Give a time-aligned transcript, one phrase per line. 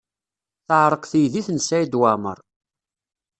[0.67, 2.39] Teɛreq teydit n Saɛid Waɛmaṛ.